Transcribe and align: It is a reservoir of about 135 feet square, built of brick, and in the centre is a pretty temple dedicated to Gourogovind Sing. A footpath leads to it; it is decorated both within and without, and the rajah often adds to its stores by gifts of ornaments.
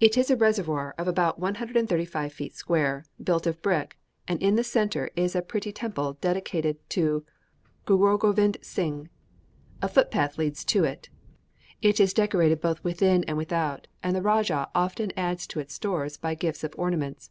It 0.00 0.16
is 0.18 0.32
a 0.32 0.36
reservoir 0.36 0.96
of 0.98 1.06
about 1.06 1.38
135 1.38 2.32
feet 2.32 2.54
square, 2.56 3.04
built 3.22 3.46
of 3.46 3.62
brick, 3.62 3.96
and 4.26 4.42
in 4.42 4.56
the 4.56 4.64
centre 4.64 5.10
is 5.14 5.36
a 5.36 5.42
pretty 5.42 5.70
temple 5.70 6.14
dedicated 6.20 6.78
to 6.90 7.24
Gourogovind 7.86 8.56
Sing. 8.64 9.10
A 9.80 9.88
footpath 9.88 10.38
leads 10.38 10.64
to 10.64 10.82
it; 10.82 11.08
it 11.80 12.00
is 12.00 12.12
decorated 12.12 12.60
both 12.60 12.82
within 12.82 13.22
and 13.28 13.36
without, 13.36 13.86
and 14.02 14.16
the 14.16 14.22
rajah 14.22 14.68
often 14.74 15.12
adds 15.16 15.46
to 15.46 15.60
its 15.60 15.72
stores 15.74 16.16
by 16.16 16.34
gifts 16.34 16.64
of 16.64 16.74
ornaments. 16.76 17.30